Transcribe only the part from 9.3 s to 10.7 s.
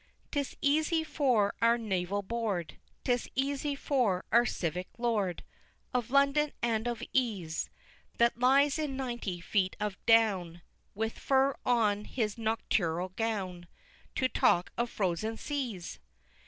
feet of down,